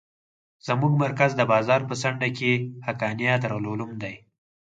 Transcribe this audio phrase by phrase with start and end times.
[0.67, 2.53] زموږ مرکز د بازار په څنډه کښې
[2.87, 4.15] حقانيه دارالعلوم دى.